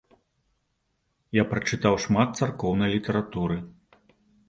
[1.41, 3.63] Я прачытаў шмат царкоўнай літаратуры.